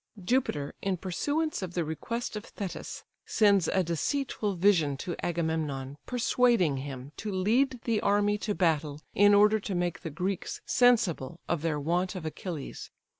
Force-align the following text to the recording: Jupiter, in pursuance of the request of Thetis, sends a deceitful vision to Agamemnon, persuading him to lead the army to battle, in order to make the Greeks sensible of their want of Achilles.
Jupiter, 0.19 0.73
in 0.81 0.97
pursuance 0.97 1.61
of 1.61 1.75
the 1.75 1.85
request 1.85 2.35
of 2.35 2.43
Thetis, 2.43 3.03
sends 3.27 3.67
a 3.67 3.83
deceitful 3.83 4.55
vision 4.55 4.97
to 4.97 5.15
Agamemnon, 5.23 5.95
persuading 6.07 6.77
him 6.77 7.11
to 7.17 7.31
lead 7.31 7.79
the 7.83 8.01
army 8.01 8.39
to 8.39 8.55
battle, 8.55 9.01
in 9.13 9.35
order 9.35 9.59
to 9.59 9.75
make 9.75 9.99
the 9.99 10.09
Greeks 10.09 10.59
sensible 10.65 11.39
of 11.47 11.61
their 11.61 11.79
want 11.79 12.15
of 12.15 12.25
Achilles. 12.25 12.89